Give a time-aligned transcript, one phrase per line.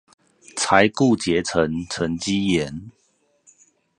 [0.55, 2.89] 才固結成沈積岩